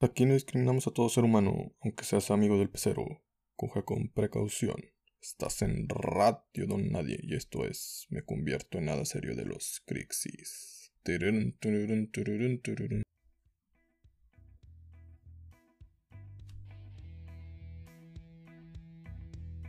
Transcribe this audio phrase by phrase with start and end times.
[0.00, 3.04] Aquí no discriminamos a todo ser humano, aunque seas amigo del pecero.
[3.56, 4.76] Coge con precaución.
[5.20, 9.82] Estás en Radio Don Nadie y esto es Me convierto en nada serio de los
[9.86, 10.92] Crixis.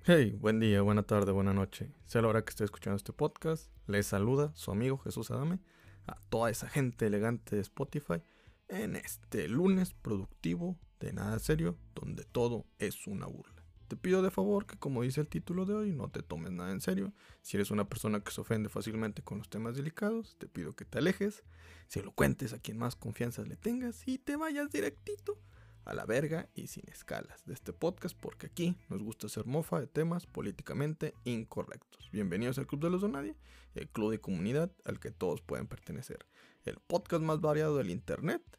[0.05, 1.91] Hey, buen día, buena tarde, buena noche.
[2.05, 5.57] Sea la hora que esté escuchando este podcast, les saluda su amigo Jesús Adame,
[6.05, 8.21] a toda esa gente elegante de Spotify
[8.69, 13.64] en este lunes productivo de nada serio, donde todo es una burla.
[13.87, 16.71] Te pido de favor que como dice el título de hoy, no te tomes nada
[16.71, 17.11] en serio.
[17.41, 20.86] Si eres una persona que se ofende fácilmente con los temas delicados, te pido que
[20.86, 21.43] te alejes,
[21.87, 25.39] se lo cuentes a quien más confianza le tengas y te vayas directito
[25.86, 29.79] a la verga y sin escalas de este podcast porque aquí nos gusta hacer mofa
[29.79, 32.11] de temas políticamente incorrectos.
[32.11, 33.36] Bienvenidos al Club de los Donadie,
[33.73, 36.27] el club de comunidad al que todos pueden pertenecer.
[36.63, 38.58] El podcast más variado del internet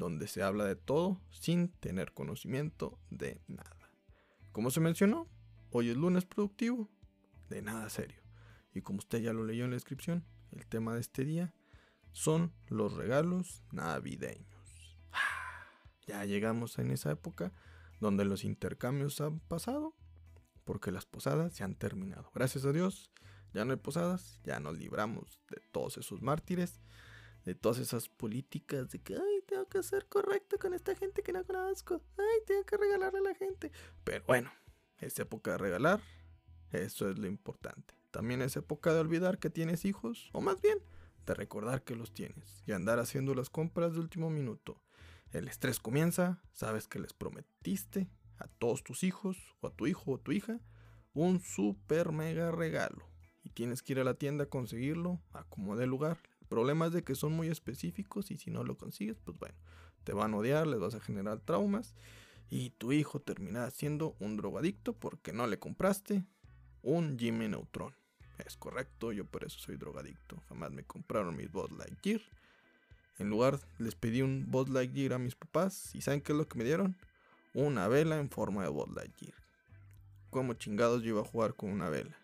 [0.00, 3.92] donde se habla de todo sin tener conocimiento de nada.
[4.50, 5.28] Como se mencionó,
[5.70, 6.88] hoy es lunes productivo,
[7.50, 8.20] de nada serio.
[8.74, 11.54] Y como usted ya lo leyó en la descripción, el tema de este día
[12.12, 14.48] son los regalos navideños.
[16.06, 17.52] Ya llegamos en esa época
[18.00, 19.94] donde los intercambios han pasado
[20.64, 22.32] porque las posadas se han terminado.
[22.34, 23.12] Gracias a Dios,
[23.52, 26.80] ya no hay posadas, ya nos libramos de todos esos mártires,
[27.44, 29.16] de todas esas políticas de que,
[29.50, 32.00] tengo que ser correcto con esta gente que no conozco.
[32.16, 33.72] Ay, tengo que regalarle a la gente.
[34.04, 34.52] Pero bueno,
[34.98, 36.00] es época de regalar.
[36.70, 37.94] Eso es lo importante.
[38.12, 40.78] También es época de olvidar que tienes hijos, o más bien,
[41.26, 44.80] de recordar que los tienes y andar haciendo las compras de último minuto.
[45.32, 50.12] El estrés comienza, sabes que les prometiste a todos tus hijos, o a tu hijo
[50.12, 50.60] o tu hija,
[51.12, 53.04] un super mega regalo.
[53.42, 56.18] Y tienes que ir a la tienda a conseguirlo, a como lugar,
[56.50, 59.54] problemas de que son muy específicos y si no lo consigues, pues bueno,
[60.04, 61.94] te van a odiar, les vas a generar traumas
[62.50, 66.24] y tu hijo terminará siendo un drogadicto porque no le compraste
[66.82, 67.94] un Jimmy Neutron.
[68.44, 70.42] Es correcto, yo por eso soy drogadicto.
[70.48, 72.20] Jamás me compraron mis Bud Lightyear.
[73.18, 76.48] En lugar les pedí un Bud Lightyear a mis papás y ¿saben qué es lo
[76.48, 76.96] que me dieron?
[77.54, 79.36] Una vela en forma de Bud Lightyear.
[80.30, 82.16] ¿Cómo chingados yo iba a jugar con una vela?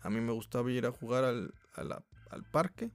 [0.00, 2.90] A mí me gustaba ir a jugar al, al parque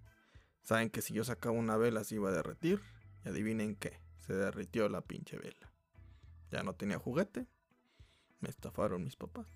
[0.63, 2.81] Saben que si yo sacaba una vela se iba a derretir.
[3.25, 5.71] Y adivinen qué, se derritió la pinche vela.
[6.51, 7.47] Ya no tenía juguete.
[8.39, 9.47] Me estafaron mis papás.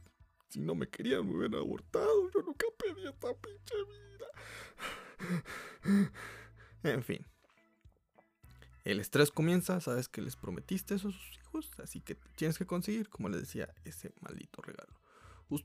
[0.50, 2.30] Si no me querían, me hubieran abortado.
[2.32, 4.28] Yo nunca pedí esta pinche vida.
[6.84, 7.26] en fin.
[8.84, 12.68] El estrés comienza, sabes que les prometiste eso a sus hijos, así que tienes que
[12.68, 14.94] conseguir, como les decía, ese maldito regalo.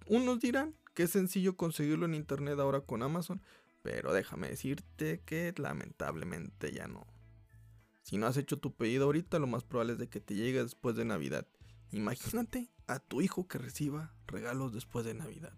[0.07, 3.43] Unos dirán que es sencillo conseguirlo en internet ahora con Amazon,
[3.83, 7.07] pero déjame decirte que lamentablemente ya no.
[8.03, 10.63] Si no has hecho tu pedido ahorita, lo más probable es de que te llegue
[10.63, 11.47] después de Navidad.
[11.93, 15.53] Imagínate a tu hijo que reciba regalos después de Navidad.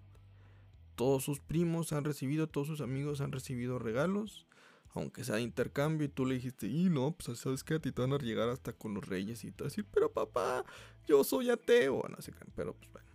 [0.94, 4.46] Todos sus primos han recibido, todos sus amigos han recibido regalos,
[4.94, 7.92] aunque sea de intercambio, y tú le dijiste, y no, pues sabes que a ti
[7.92, 10.64] te van a llegar hasta con los reyes y todo decir, pero papá,
[11.06, 13.11] yo soy ateo, no sé pero pues bueno.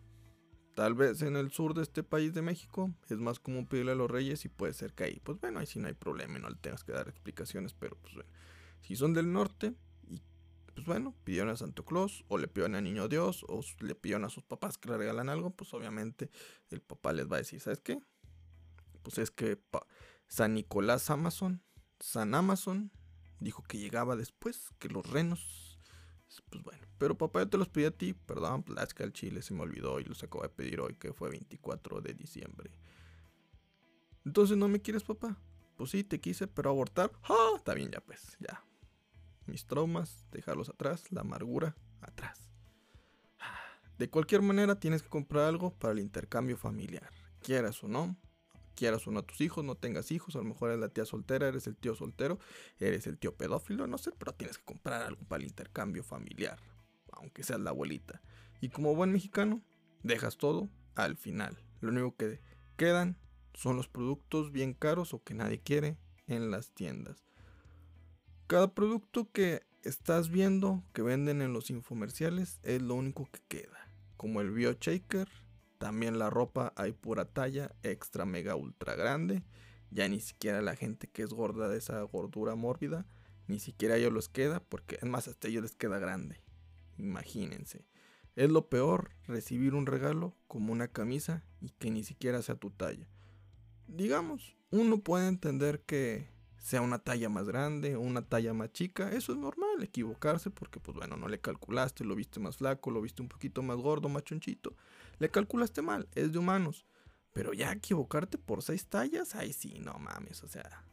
[0.78, 3.96] Tal vez en el sur de este país de México es más común pedirle a
[3.96, 6.42] los reyes y puede ser que ahí, pues bueno, ahí sí no hay problema y
[6.44, 8.30] no le tengas que dar explicaciones, pero pues bueno,
[8.82, 9.74] si son del norte
[10.08, 10.22] y
[10.76, 14.24] pues bueno, pidieron a Santo Claus o le pidieron a Niño Dios o le pidieron
[14.24, 16.30] a sus papás que le regalan algo, pues obviamente
[16.70, 18.00] el papá les va a decir, ¿sabes qué?
[19.02, 19.60] Pues es que
[20.28, 21.64] San Nicolás Amazon,
[22.00, 22.92] San Amazon,
[23.40, 25.67] dijo que llegaba después, que los renos
[26.50, 26.86] pues bueno.
[26.98, 28.14] Pero papá, yo te los pedí a ti.
[28.14, 31.30] Perdón, Plasca el chile se me olvidó y los acabo de pedir hoy, que fue
[31.30, 32.72] 24 de diciembre.
[34.26, 35.38] Entonces, ¿no me quieres, papá?
[35.78, 37.12] Pues sí, te quise, pero abortar.
[37.24, 37.54] ¡Ah!
[37.56, 38.64] Está bien, ya pues, ya.
[39.46, 42.50] Mis traumas, dejarlos atrás, la amargura, atrás.
[43.98, 47.10] De cualquier manera, tienes que comprar algo para el intercambio familiar.
[47.42, 48.18] Quieras o no,
[48.78, 51.48] quieras uno a tus hijos, no tengas hijos, a lo mejor eres la tía soltera,
[51.48, 52.38] eres el tío soltero,
[52.80, 56.60] eres el tío pedófilo, no sé, pero tienes que comprar algo para el intercambio familiar,
[57.12, 58.22] aunque seas la abuelita.
[58.62, 59.62] Y como buen mexicano,
[60.04, 61.58] dejas todo al final.
[61.82, 62.40] Lo único que
[62.78, 63.18] quedan
[63.54, 65.98] son los productos bien caros o que nadie quiere
[66.28, 67.26] en las tiendas.
[68.46, 73.90] Cada producto que estás viendo que venden en los infomerciales es lo único que queda,
[74.18, 75.28] como el BioShaker,
[75.78, 79.44] también la ropa hay pura talla, extra, mega, ultra grande.
[79.90, 83.06] Ya ni siquiera la gente que es gorda de esa gordura mórbida,
[83.48, 86.42] ni siquiera ellos les queda, porque es más, hasta ellos les queda grande.
[86.98, 87.86] Imagínense.
[88.36, 92.70] Es lo peor recibir un regalo como una camisa y que ni siquiera sea tu
[92.70, 93.08] talla.
[93.88, 96.28] Digamos, uno puede entender que
[96.68, 100.82] sea una talla más grande o una talla más chica, eso es normal, equivocarse porque
[100.82, 104.10] pues bueno, no le calculaste, lo viste más flaco, lo viste un poquito más gordo,
[104.10, 104.76] más chonchito,
[105.20, 106.86] le calculaste mal, es de humanos.
[107.34, 110.84] Pero ya equivocarte por seis tallas, ahí sí, no mames, o sea,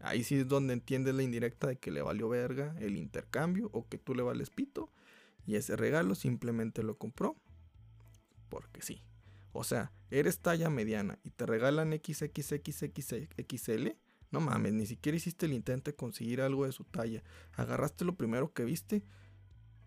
[0.00, 3.88] ahí sí es donde entiendes la indirecta de que le valió verga el intercambio o
[3.88, 4.90] que tú le vales pito
[5.46, 7.36] y ese regalo simplemente lo compró
[8.48, 9.02] porque sí.
[9.52, 13.88] O sea, eres talla mediana y te regalan XXXXXL.
[14.30, 17.24] No mames, ni siquiera hiciste el intento de conseguir algo de su talla.
[17.54, 19.02] Agarraste lo primero que viste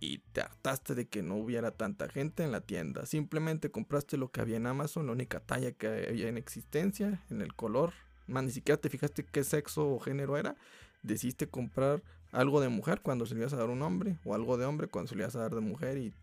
[0.04, 3.06] y te hartaste de que no hubiera tanta gente en la tienda.
[3.06, 7.42] Simplemente compraste lo que había en Amazon, la única talla que había en existencia, en
[7.42, 7.94] el color.
[8.28, 10.58] Más ni siquiera te fijaste qué sexo o género era.
[11.04, 12.04] Decidiste comprar
[12.34, 14.88] algo de mujer cuando se le ibas a dar un hombre, o algo de hombre
[14.88, 16.14] cuando se le ibas a dar de mujer, y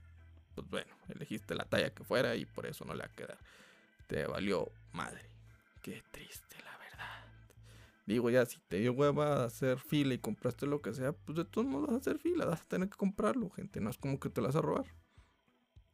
[0.54, 3.38] pues bueno, elegiste la talla que fuera y por eso no le va a quedar.
[4.08, 5.22] Te valió madre.
[5.80, 6.69] Qué triste, la.
[8.10, 11.38] Digo, ya, si te dio hueva a hacer fila y compraste lo que sea, pues
[11.38, 13.80] de todos modos vas a hacer fila, vas a tener que comprarlo, gente.
[13.80, 14.86] No es como que te lo vas a robar.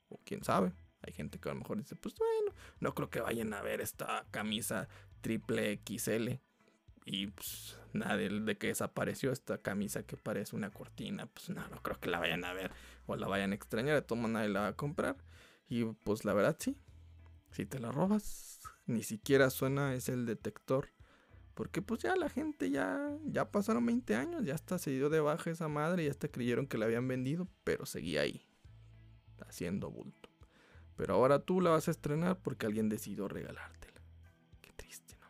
[0.08, 0.72] O quién sabe.
[1.02, 3.82] Hay gente que a lo mejor dice, pues bueno, no creo que vayan a ver
[3.82, 4.88] esta camisa
[5.20, 6.40] triple XL.
[7.04, 11.82] Y pues nada, de, que desapareció esta camisa que parece una cortina, pues no, no
[11.82, 12.70] creo que la vayan a ver
[13.04, 15.18] o la vayan a extrañar, de todo nadie la va a comprar.
[15.68, 16.78] Y pues la verdad sí,
[17.50, 20.95] si te la robas, ni siquiera suena es el detector.
[21.56, 25.20] Porque pues ya la gente ya, ya pasaron 20 años, ya hasta se dio de
[25.20, 28.46] baja esa madre y hasta creyeron que la habían vendido, pero seguía ahí,
[29.48, 30.28] haciendo bulto.
[30.96, 34.02] Pero ahora tú la vas a estrenar porque alguien decidió regalártela.
[34.60, 35.28] Qué triste, ¿no?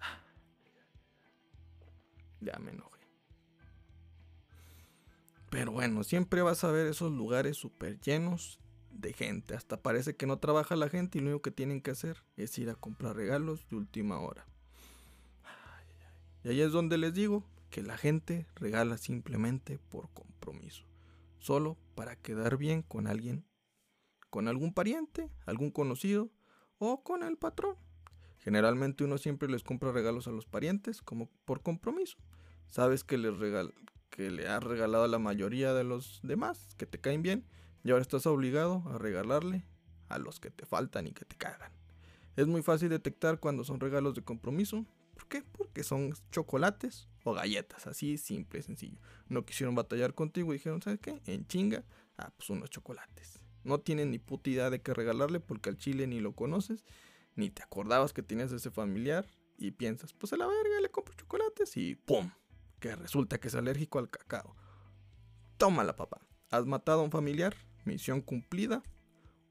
[2.40, 3.06] Ya me enojé.
[5.50, 8.58] Pero bueno, siempre vas a ver esos lugares súper llenos
[8.90, 9.54] de gente.
[9.54, 12.58] Hasta parece que no trabaja la gente y lo único que tienen que hacer es
[12.58, 14.46] ir a comprar regalos de última hora.
[16.44, 20.84] Y ahí es donde les digo que la gente regala simplemente por compromiso.
[21.38, 23.44] Solo para quedar bien con alguien,
[24.30, 26.30] con algún pariente, algún conocido
[26.78, 27.76] o con el patrón.
[28.38, 32.18] Generalmente uno siempre les compra regalos a los parientes como por compromiso.
[32.68, 33.74] Sabes que les regal
[34.10, 37.44] que le has regalado a la mayoría de los demás que te caen bien
[37.82, 39.64] y ahora estás obligado a regalarle
[40.08, 41.72] a los que te faltan y que te cagan.
[42.36, 44.86] Es muy fácil detectar cuando son regalos de compromiso.
[45.14, 45.42] ¿Por qué?
[45.42, 48.98] Porque son chocolates o galletas, así simple sencillo.
[49.28, 51.22] No quisieron batallar contigo y dijeron, ¿sabes qué?
[51.26, 51.84] En chinga,
[52.18, 53.40] ah, pues unos chocolates.
[53.62, 56.84] No tienen ni puta idea de qué regalarle porque al chile ni lo conoces,
[57.34, 59.26] ni te acordabas que tenías ese familiar
[59.56, 62.30] y piensas, pues a la verga le compro chocolates y ¡pum!
[62.80, 64.54] Que resulta que es alérgico al cacao.
[65.56, 66.20] Tómala, papá.
[66.50, 68.82] Has matado a un familiar Misión cumplida.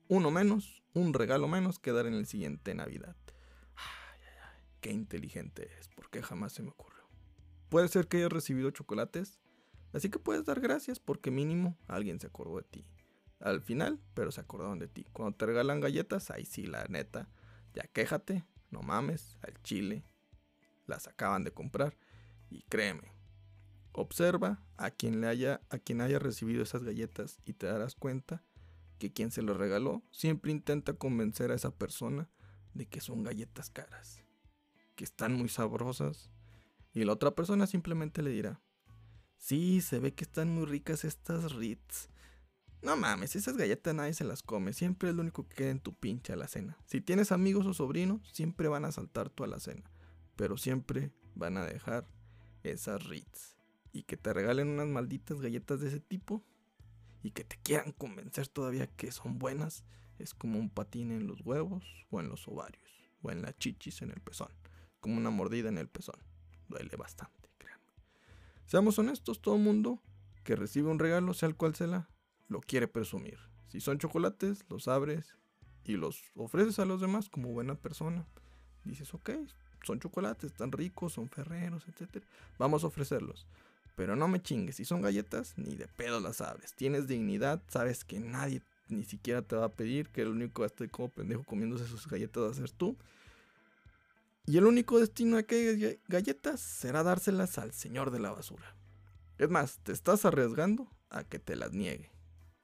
[0.08, 3.16] Uno menos, un regalo menos que dar en el siguiente Navidad.
[4.84, 7.08] Qué inteligente es, porque jamás se me ocurrió.
[7.70, 9.40] Puede ser que hayas recibido chocolates,
[9.94, 12.86] así que puedes dar gracias porque mínimo alguien se acordó de ti.
[13.40, 15.08] Al final, pero se acordaron de ti.
[15.14, 17.30] Cuando te regalan galletas, ahí sí, la neta,
[17.74, 20.04] ya quéjate, no mames, al chile,
[20.86, 21.96] las acaban de comprar
[22.50, 23.14] y créeme,
[23.94, 28.44] Observa a quien, le haya, a quien haya recibido esas galletas y te darás cuenta
[28.98, 32.28] que quien se lo regaló siempre intenta convencer a esa persona
[32.74, 34.24] de que son galletas caras,
[34.96, 36.30] que están muy sabrosas,
[36.94, 38.62] y la otra persona simplemente le dirá,
[39.38, 42.10] sí, se ve que están muy ricas estas Ritz.
[42.82, 45.80] No mames, esas galletas nadie se las come, siempre es lo único que queda en
[45.80, 46.78] tu pinche alacena.
[46.86, 49.90] Si tienes amigos o sobrinos, siempre van a saltar tu alacena,
[50.36, 52.08] pero siempre van a dejar
[52.64, 53.56] esas Ritz
[53.94, 56.44] y que te regalen unas malditas galletas de ese tipo
[57.22, 59.86] y que te quieran convencer todavía que son buenas,
[60.20, 62.84] es como un patín en los huevos o en los ovarios
[63.22, 64.52] o en la chichis en el pezón,
[65.04, 66.16] como una mordida en el pezón.
[66.70, 67.84] Duele bastante, créanme.
[68.66, 70.02] Seamos honestos, todo mundo
[70.46, 72.08] que recibe un regalo, sea el cual sea,
[72.48, 73.38] lo quiere presumir.
[73.68, 75.36] Si son chocolates, los abres
[75.84, 78.26] y los ofreces a los demás como buena persona.
[78.86, 79.32] Dices, ok,
[79.84, 82.24] son chocolates, están ricos, son ferreros, etc.
[82.58, 83.46] Vamos a ofrecerlos.
[83.98, 86.74] Pero no me chingues, si son galletas, ni de pedo las abres.
[86.74, 90.68] Tienes dignidad, sabes que nadie ni siquiera te va a pedir, que el único que
[90.68, 92.98] esté como pendejo comiéndose sus galletas va a ser tú.
[94.46, 98.76] Y el único destino de aquellas galletas será dárselas al señor de la basura.
[99.38, 102.12] Es más, te estás arriesgando a que te las niegue.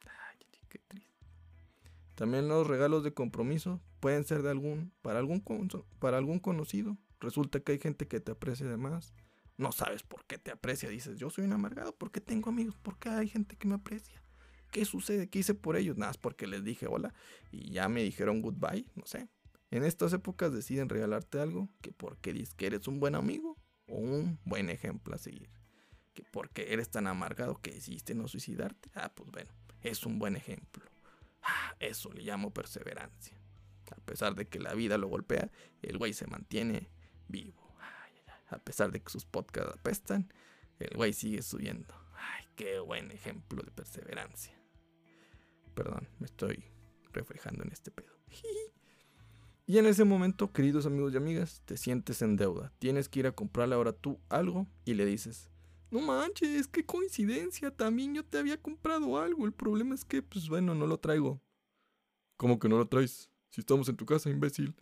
[0.05, 1.17] Ay, qué triste.
[2.15, 5.43] También los regalos de compromiso pueden ser de algún para algún
[5.99, 6.97] para algún conocido.
[7.19, 9.13] Resulta que hay gente que te aprecia de más
[9.59, 10.89] no sabes por qué te aprecia.
[10.89, 12.77] Dices, yo soy un amargado, ¿por qué tengo amigos?
[12.77, 14.23] ¿Por qué hay gente que me aprecia?
[14.71, 15.29] ¿Qué sucede?
[15.29, 15.97] ¿Qué hice por ellos?
[15.97, 17.13] Nada, es porque les dije hola
[17.51, 19.27] y ya me dijeron goodbye, no sé.
[19.71, 23.57] En estas épocas deciden regalarte algo que porque dices que eres un buen amigo
[23.87, 25.49] o un buen ejemplo a seguir.
[26.13, 30.35] Que porque eres tan amargado que decidiste no suicidarte, ah, pues bueno, es un buen
[30.35, 30.83] ejemplo.
[31.43, 33.37] Ah, eso le llamo perseverancia.
[33.91, 36.89] A pesar de que la vida lo golpea, el güey se mantiene
[37.27, 37.67] vivo.
[38.49, 40.33] a pesar de que sus podcasts apestan,
[40.79, 41.93] el güey sigue subiendo.
[42.15, 44.59] Ay, qué buen ejemplo de perseverancia.
[45.75, 46.65] Perdón, me estoy
[47.13, 48.17] reflejando en este pedo.
[49.69, 52.73] Y en ese momento, queridos amigos y amigas, te sientes en deuda.
[52.79, 55.47] Tienes que ir a comprarle ahora tú algo y le dices,
[55.91, 59.45] no manches, qué coincidencia, también yo te había comprado algo.
[59.45, 61.39] El problema es que, pues bueno, no lo traigo.
[62.35, 63.29] ¿Cómo que no lo traes?
[63.51, 64.73] Si estamos en tu casa, imbécil.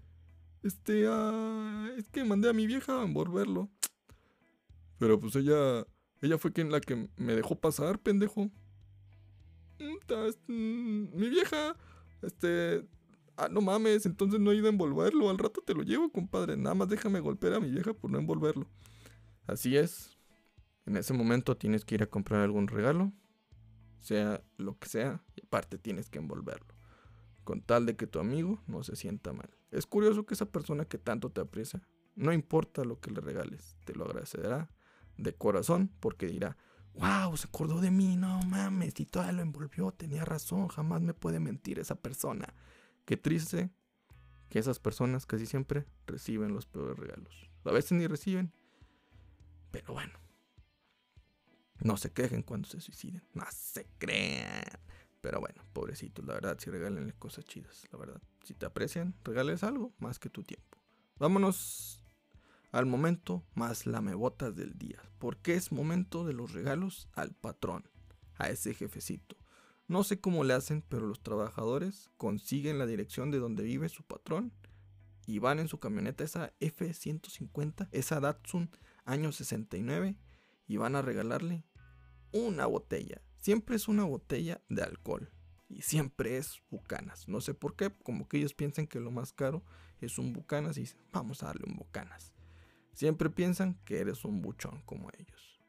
[0.64, 3.70] Este, ah, es que mandé a mi vieja a envolverlo.
[5.00, 5.86] Pero pues ella,
[6.22, 8.50] ella fue quien la que me dejó pasar, pendejo.
[9.80, 11.76] Mm, mm, mi vieja,
[12.22, 12.88] este,
[13.38, 15.30] Ah, no mames, entonces no he ido a envolverlo.
[15.30, 16.58] Al rato te lo llevo, compadre.
[16.58, 18.68] Nada más déjame golpear a mi vieja por no envolverlo.
[19.46, 20.18] Así es.
[20.88, 23.14] En ese momento tienes que ir a comprar algún regalo.
[24.00, 25.24] Sea lo que sea.
[25.36, 26.74] Y aparte tienes que envolverlo.
[27.44, 29.50] Con tal de que tu amigo no se sienta mal.
[29.70, 31.82] Es curioso que esa persona que tanto te aprecia,
[32.16, 34.70] no importa lo que le regales, te lo agradecerá
[35.18, 36.58] de corazón porque dirá,
[36.96, 41.14] wow, se acordó de mí, no mames, y todavía lo envolvió, tenía razón, jamás me
[41.14, 42.54] puede mentir esa persona.
[43.08, 43.70] Qué triste
[44.50, 47.50] que esas personas casi siempre reciben los peores regalos.
[47.64, 48.52] A veces ni reciben.
[49.72, 50.20] Pero bueno.
[51.80, 53.24] No se quejen cuando se suiciden.
[53.34, 54.62] No se crean.
[55.22, 58.22] Pero bueno, pobrecitos, la verdad, si regálenle cosas chidas, la verdad.
[58.44, 60.78] Si te aprecian, regales algo más que tu tiempo.
[61.18, 62.04] Vámonos
[62.74, 65.02] al momento más lamebotas del día.
[65.18, 67.90] Porque es momento de los regalos al patrón,
[68.36, 69.37] a ese jefecito,
[69.88, 74.04] no sé cómo le hacen, pero los trabajadores consiguen la dirección de donde vive su
[74.04, 74.52] patrón
[75.26, 78.70] y van en su camioneta, esa F-150, esa Datsun
[79.06, 80.18] año 69,
[80.68, 81.64] y van a regalarle
[82.34, 83.22] una botella.
[83.38, 85.32] Siempre es una botella de alcohol.
[85.70, 87.28] Y siempre es bucanas.
[87.28, 89.64] No sé por qué, como que ellos piensan que lo más caro
[90.00, 92.34] es un bucanas y dicen, vamos a darle un bucanas.
[92.94, 95.62] Siempre piensan que eres un buchón como ellos.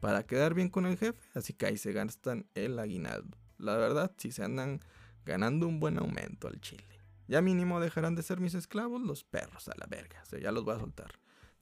[0.00, 3.38] Para quedar bien con el jefe, así que ahí se gastan el aguinaldo.
[3.58, 4.80] La verdad, si se andan
[5.24, 6.84] ganando un buen aumento al chile.
[7.28, 10.22] Ya mínimo dejarán de ser mis esclavos los perros a la verga.
[10.22, 11.12] O sea, ya los voy a soltar.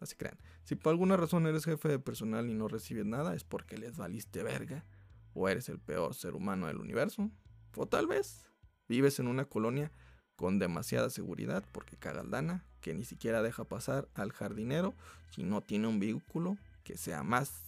[0.00, 0.38] No se crean.
[0.64, 3.96] Si por alguna razón eres jefe de personal y no recibes nada, es porque les
[3.96, 4.84] valiste verga.
[5.32, 7.30] O eres el peor ser humano del universo.
[7.76, 8.46] O tal vez
[8.88, 9.90] vives en una colonia
[10.36, 14.94] con demasiada seguridad porque cagas lana que ni siquiera deja pasar al jardinero
[15.30, 17.62] si no tiene un vehículo que sea más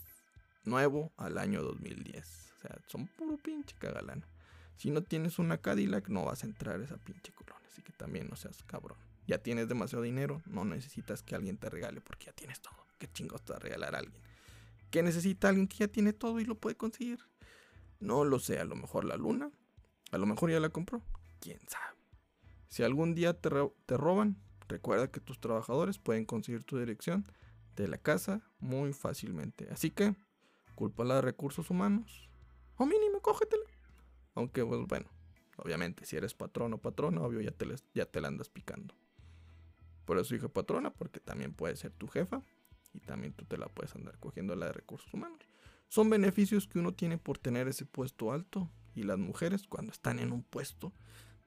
[0.64, 2.45] nuevo al año 2010
[2.86, 4.24] son puro pinche cagalán.
[4.76, 7.66] Si no tienes una Cadillac, no vas a entrar a esa pinche colonia.
[7.70, 8.98] Así que también no seas cabrón.
[9.26, 12.76] Ya tienes demasiado dinero, no necesitas que alguien te regale porque ya tienes todo.
[12.98, 14.22] ¿Qué chingados te va a regalar a alguien?
[14.90, 17.18] ¿Qué necesita alguien que ya tiene todo y lo puede conseguir?
[17.98, 19.50] No lo sé, a lo mejor la luna.
[20.12, 21.02] A lo mejor ya la compró.
[21.40, 21.96] ¿Quién sabe?
[22.68, 23.50] Si algún día te,
[23.86, 24.36] te roban,
[24.68, 27.26] recuerda que tus trabajadores pueden conseguir tu dirección
[27.74, 29.68] de la casa muy fácilmente.
[29.70, 30.14] Así que,
[30.74, 32.28] culpa a recursos humanos,
[32.76, 33.64] o mínimo, cógetela.
[34.34, 35.06] Aunque, pues, bueno,
[35.56, 38.94] obviamente, si eres patrón o patrona, obvio, ya te, ya te la andas picando.
[40.04, 42.42] Por eso dije patrona, porque también puede ser tu jefa.
[42.94, 45.38] Y también tú te la puedes andar cogiendo la de recursos humanos.
[45.88, 48.70] Son beneficios que uno tiene por tener ese puesto alto.
[48.94, 50.92] Y las mujeres, cuando están en un puesto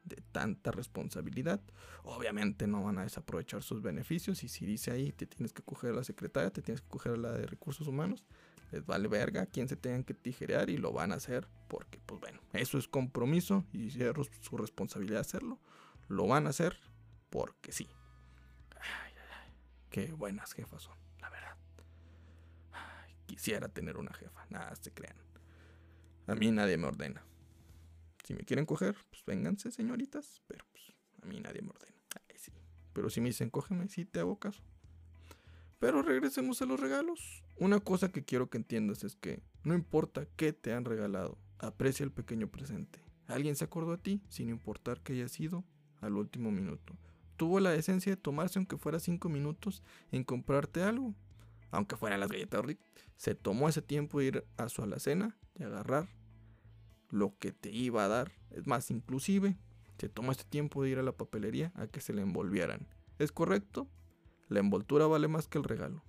[0.03, 1.61] de tanta responsabilidad,
[2.03, 4.43] obviamente no van a desaprovechar sus beneficios.
[4.43, 7.13] Y si dice ahí, te tienes que coger a la secretaria, te tienes que coger
[7.13, 8.25] a la de recursos humanos,
[8.71, 12.19] les vale verga quien se tengan que tijerear y lo van a hacer porque, pues
[12.19, 15.59] bueno, eso es compromiso y es su responsabilidad hacerlo.
[16.07, 16.79] Lo van a hacer
[17.29, 17.89] porque sí.
[18.75, 19.53] Ay, ay, ay.
[19.89, 21.55] Qué buenas jefas son, la verdad.
[23.25, 25.17] quisiera tener una jefa, nada se crean.
[26.27, 27.23] A mí nadie me ordena.
[28.23, 30.83] Si me quieren coger, pues vénganse, señoritas, pero pues
[31.23, 31.97] a mí nadie me ordena.
[32.29, 32.51] Ay, sí.
[32.93, 34.61] Pero si me dicen cógeme, sí te hago caso.
[35.79, 37.43] Pero regresemos a los regalos.
[37.57, 42.03] Una cosa que quiero que entiendas es que no importa qué te han regalado, aprecia
[42.03, 42.99] el pequeño presente.
[43.27, 45.63] Alguien se acordó de ti sin importar que haya sido
[46.01, 46.97] al último minuto.
[47.37, 49.81] Tuvo la esencia de tomarse aunque fuera cinco minutos
[50.11, 51.15] en comprarte algo.
[51.71, 52.79] Aunque fueran las galletas Rick,
[53.15, 56.09] se tomó ese tiempo de ir a su alacena y agarrar
[57.09, 58.31] lo que te iba a dar.
[58.49, 59.57] Es más, inclusive,
[59.97, 62.87] se tomó este tiempo de ir a la papelería a que se le envolvieran.
[63.19, 63.87] ¿Es correcto?
[64.49, 66.03] La envoltura vale más que el regalo.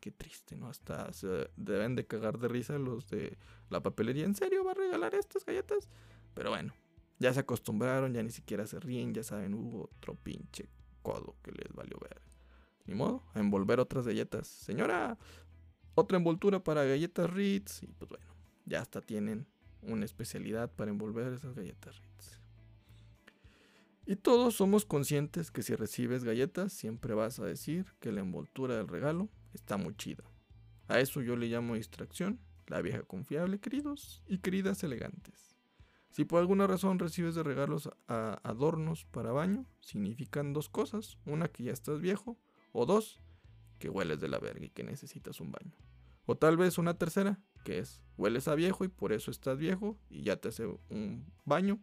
[0.00, 0.68] Qué triste, ¿no?
[0.68, 1.10] Hasta
[1.56, 3.36] deben de cagar de risa los de
[3.68, 4.24] la papelería.
[4.24, 5.88] ¿En serio va a regalar estas galletas?
[6.34, 6.72] Pero bueno,
[7.18, 10.68] ya se acostumbraron, ya ni siquiera se ríen, ya saben, hubo otro pinche
[11.02, 12.20] codo que les valió ver.
[12.86, 14.48] ni modo, a envolver otras galletas.
[14.48, 15.16] Señora,
[15.94, 17.82] otra envoltura para galletas Ritz.
[17.82, 18.26] Y pues bueno,
[18.64, 19.46] ya hasta tienen
[19.82, 22.39] una especialidad para envolver esas galletas Ritz.
[24.06, 28.76] Y todos somos conscientes que si recibes galletas, siempre vas a decir que la envoltura
[28.76, 30.24] del regalo está muy chida.
[30.88, 35.56] A eso yo le llamo distracción, la vieja confiable, queridos y queridas elegantes.
[36.10, 41.16] Si por alguna razón recibes de regalos a adornos para baño, significan dos cosas.
[41.24, 42.36] Una, que ya estás viejo,
[42.72, 43.20] o dos,
[43.78, 45.76] que hueles de la verga y que necesitas un baño.
[46.26, 49.96] O tal vez una tercera, que es, hueles a viejo y por eso estás viejo
[50.08, 51.78] y ya te hace un baño,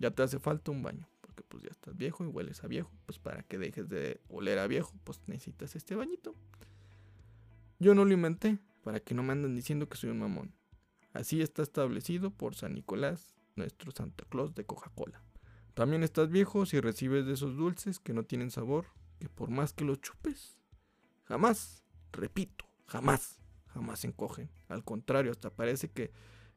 [0.00, 1.08] ya te hace falta un baño
[1.42, 4.66] pues ya estás viejo y hueles a viejo, pues para que dejes de oler a
[4.66, 6.34] viejo, pues necesitas este bañito.
[7.78, 10.54] Yo no lo inventé, para que no me anden diciendo que soy un mamón.
[11.12, 15.22] Así está establecido por San Nicolás, nuestro Santa Claus de Coca-Cola.
[15.74, 18.86] También estás viejo si recibes de esos dulces que no tienen sabor,
[19.18, 20.58] que por más que los chupes,
[21.24, 24.50] jamás, repito, jamás, jamás se encogen.
[24.68, 26.10] Al contrario, hasta parece que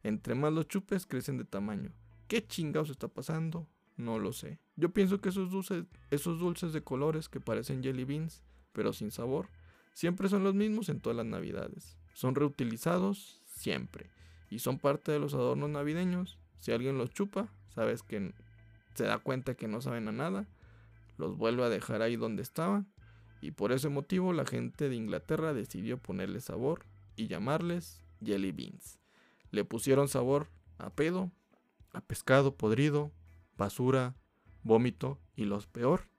[0.03, 1.91] entre más los chupes crecen de tamaño.
[2.27, 3.67] ¿Qué chingados está pasando?
[4.01, 4.58] No lo sé.
[4.75, 8.41] Yo pienso que esos dulces, esos dulces de colores que parecen jelly beans,
[8.74, 9.50] pero sin sabor,
[9.93, 12.00] siempre son los mismos en todas las navidades.
[12.15, 14.10] Son reutilizados siempre.
[14.50, 16.39] Y son parte de los adornos navideños.
[16.58, 18.34] Si alguien los chupa, sabes que
[18.96, 20.48] se da cuenta que no saben a nada.
[21.20, 22.91] Los vuelve a dejar ahí donde estaban.
[23.39, 28.98] Y por ese motivo la gente de Inglaterra decidió ponerle sabor y llamarles jelly beans.
[29.51, 30.48] Le pusieron sabor
[30.79, 31.31] a pedo,
[31.93, 33.12] a pescado podrido,
[33.58, 34.15] basura,
[34.63, 36.10] vómito y lo peor.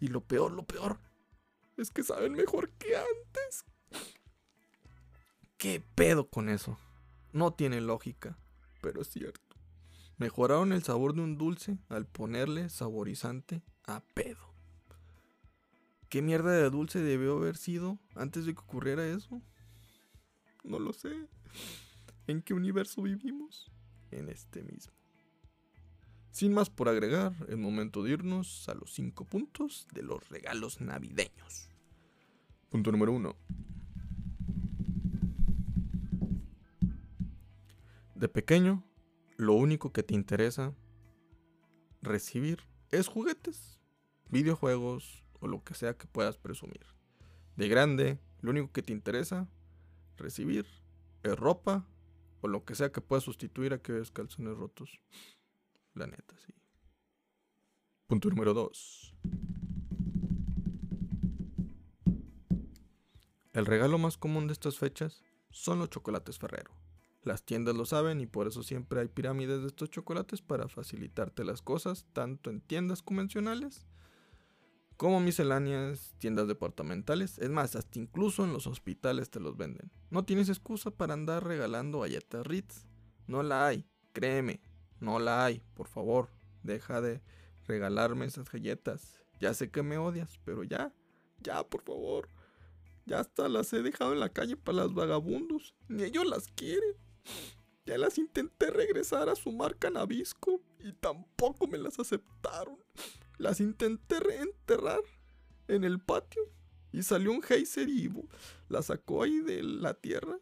[0.00, 0.98] Y lo peor, lo peor,
[1.76, 3.64] es que saben mejor que antes.
[5.56, 6.78] ¿Qué pedo con eso?
[7.32, 8.38] No tiene lógica,
[8.82, 9.40] pero es cierto.
[10.18, 14.54] Mejoraron el sabor de un dulce al ponerle saborizante a pedo.
[16.08, 19.42] ¿Qué mierda de dulce debió haber sido antes de que ocurriera eso?
[20.62, 21.28] No lo sé.
[22.26, 23.70] ¿En qué universo vivimos?
[24.10, 24.95] En este mismo.
[26.36, 30.82] Sin más por agregar, es momento de irnos a los 5 puntos de los regalos
[30.82, 31.70] navideños.
[32.68, 33.34] Punto número 1.
[38.16, 38.84] De pequeño,
[39.38, 40.74] lo único que te interesa
[42.02, 42.58] recibir
[42.90, 43.80] es juguetes,
[44.28, 46.84] videojuegos o lo que sea que puedas presumir.
[47.56, 49.48] De grande, lo único que te interesa
[50.18, 50.66] recibir
[51.22, 51.88] es ropa
[52.42, 55.00] o lo que sea que puedas sustituir a aquellos calzones rotos.
[55.96, 56.52] La neta, sí.
[58.06, 59.16] Punto número 2.
[63.54, 66.70] El regalo más común de estas fechas son los chocolates Ferrero.
[67.22, 71.42] Las tiendas lo saben y por eso siempre hay pirámides de estos chocolates para facilitarte
[71.42, 73.86] las cosas, tanto en tiendas convencionales
[74.96, 79.90] como misceláneas, tiendas departamentales, es más, hasta incluso en los hospitales te los venden.
[80.10, 82.86] No tienes excusa para andar regalando galletas Ritz.
[83.26, 84.60] No la hay, créeme,
[85.00, 86.28] no la hay, por favor.
[86.62, 87.22] Deja de
[87.66, 89.22] regalarme esas galletas.
[89.40, 90.92] Ya sé que me odias, pero ya,
[91.40, 92.28] ya, por favor.
[93.04, 95.74] Ya hasta las he dejado en la calle para los vagabundos.
[95.88, 96.94] Ni ellos las quieren.
[97.84, 102.78] Ya las intenté regresar a su marca Nabisco y tampoco me las aceptaron.
[103.38, 105.00] Las intenté reenterrar
[105.68, 106.42] en el patio
[106.90, 108.10] y salió un geyser y
[108.68, 110.38] la sacó ahí de la tierra.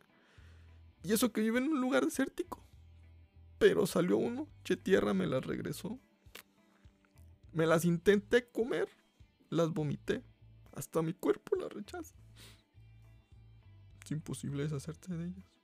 [1.03, 2.65] Y eso que vive en un lugar desértico.
[3.65, 5.99] Pero salió uno, che tierra me las regresó.
[7.53, 8.91] Me las intenté comer,
[9.49, 10.23] las vomité.
[10.73, 12.15] Hasta mi cuerpo las rechaza.
[14.05, 15.63] Es imposible deshacerte de ellas.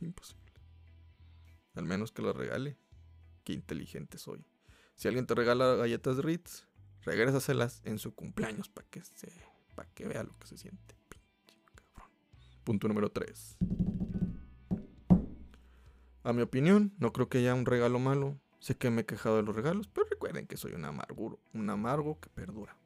[0.00, 0.50] Imposible.
[1.74, 2.78] Al menos que las regale.
[3.44, 4.46] Qué inteligente soy.
[4.94, 6.66] Si alguien te regala galletas Ritz,
[7.02, 9.30] regrésaselas en su cumpleaños para que se
[9.74, 10.96] para que vea lo que se siente.
[11.10, 12.10] Pinche cabrón.
[12.64, 13.58] Punto número 3.
[16.26, 18.36] A mi opinión, no creo que haya un regalo malo.
[18.58, 21.70] Sé que me he quejado de los regalos, pero recuerden que soy un amarguro, un
[21.70, 22.76] amargo que perdura.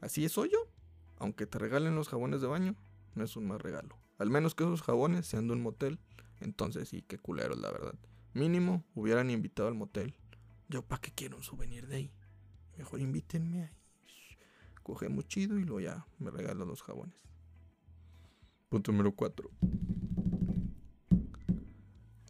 [0.00, 0.68] Así soy yo.
[1.16, 2.76] Aunque te regalen los jabones de baño,
[3.16, 3.98] no es un mal regalo.
[4.18, 5.98] Al menos que esos jabones sean de un motel.
[6.38, 7.96] Entonces sí, qué culeros, la verdad.
[8.32, 10.14] Mínimo, hubieran invitado al motel.
[10.68, 12.12] Yo, ¿para qué quiero un souvenir de ahí?
[12.78, 13.76] Mejor invítenme ahí.
[14.84, 17.16] Cogemos chido y luego ya me regalan los jabones.
[18.68, 19.50] Punto número 4.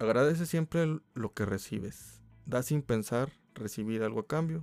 [0.05, 2.21] Agradece siempre lo que recibes.
[2.45, 4.63] Da sin pensar recibir algo a cambio.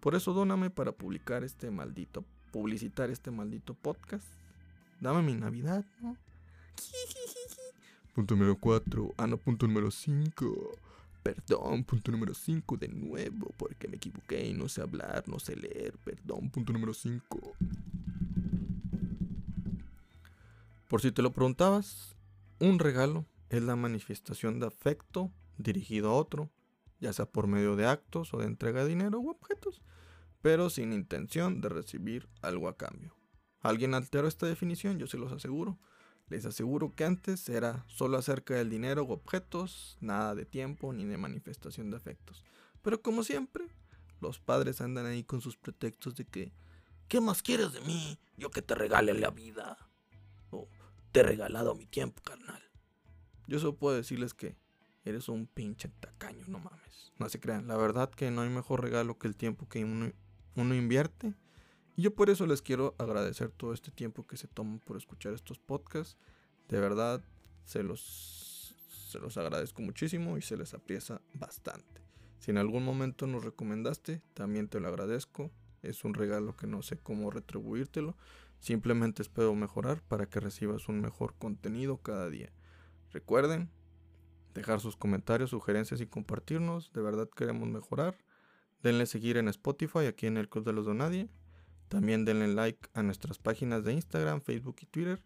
[0.00, 4.26] Por eso dóname para publicar este maldito, publicitar este maldito podcast.
[5.00, 6.16] Dame mi Navidad, ¿no?
[8.16, 9.14] punto número 4.
[9.16, 10.72] Ah, no, punto número 5.
[11.22, 15.54] Perdón, punto número 5 de nuevo, porque me equivoqué y no sé hablar, no sé
[15.54, 15.96] leer.
[15.98, 17.54] Perdón, punto número 5.
[20.88, 22.16] Por si te lo preguntabas,
[22.58, 26.50] un regalo es la manifestación de afecto dirigido a otro,
[27.00, 29.82] ya sea por medio de actos o de entrega de dinero u objetos,
[30.40, 33.14] pero sin intención de recibir algo a cambio.
[33.60, 35.78] Alguien alteró esta definición, yo se los aseguro.
[36.28, 41.04] Les aseguro que antes era solo acerca del dinero u objetos, nada de tiempo ni
[41.04, 42.44] de manifestación de afectos.
[42.82, 43.66] Pero como siempre,
[44.20, 46.52] los padres andan ahí con sus pretextos de que,
[47.08, 48.16] ¿qué más quieres de mí?
[48.36, 49.76] Yo que te regale la vida.
[50.50, 50.68] O
[51.10, 52.69] te he regalado mi tiempo, carnal.
[53.50, 54.56] Yo solo puedo decirles que
[55.04, 57.12] eres un pinche tacaño, no mames.
[57.18, 60.74] No se crean, la verdad que no hay mejor regalo que el tiempo que uno,
[60.74, 61.34] invierte
[61.96, 65.32] y yo por eso les quiero agradecer todo este tiempo que se toman por escuchar
[65.32, 66.16] estos podcasts.
[66.68, 67.24] De verdad,
[67.64, 68.76] se los,
[69.10, 72.02] se los agradezco muchísimo y se les apriesa bastante.
[72.38, 75.50] Si en algún momento nos recomendaste, también te lo agradezco.
[75.82, 78.16] Es un regalo que no sé cómo retribuírtelo.
[78.60, 82.52] Simplemente espero mejorar para que recibas un mejor contenido cada día.
[83.12, 83.70] Recuerden
[84.54, 86.92] dejar sus comentarios, sugerencias y compartirnos.
[86.92, 88.16] De verdad queremos mejorar.
[88.82, 91.28] Denle seguir en Spotify, aquí en el Club de los Donadie.
[91.88, 95.22] También denle like a nuestras páginas de Instagram, Facebook y Twitter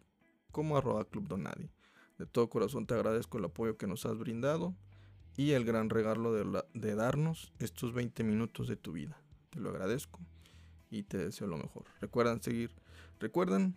[0.51, 1.70] como arroba Club Donadi.
[2.16, 4.75] De todo corazón te agradezco el apoyo que nos has brindado
[5.37, 9.20] y el gran regalo de, de darnos estos 20 minutos de tu vida.
[9.51, 10.20] Te lo agradezco
[10.90, 11.85] y te deseo lo mejor.
[12.01, 12.70] Recuerden seguir,
[13.18, 13.75] recuerden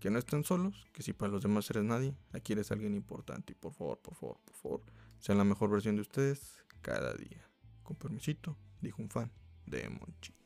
[0.00, 3.52] que no estén solos, que si para los demás eres nadie, aquí eres alguien importante
[3.52, 4.82] y por favor, por favor, por favor,
[5.18, 7.48] sean la mejor versión de ustedes cada día.
[7.82, 9.32] Con permisito, dijo un fan
[9.66, 10.38] de Monchi.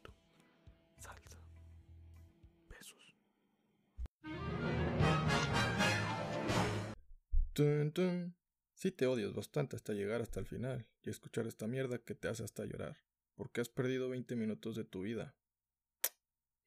[7.52, 8.34] Tun,
[8.74, 12.28] Sí te odias bastante hasta llegar hasta el final y escuchar esta mierda que te
[12.28, 12.96] hace hasta llorar,
[13.34, 15.36] porque has perdido 20 minutos de tu vida.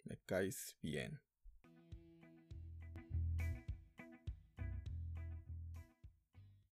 [0.04, 1.25] Me caes bien.